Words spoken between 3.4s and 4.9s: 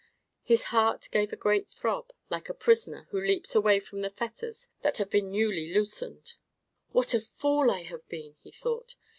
away from the fetters